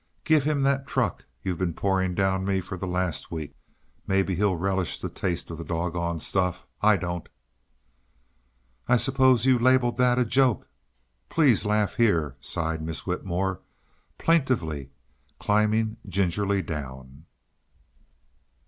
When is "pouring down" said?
1.75-2.43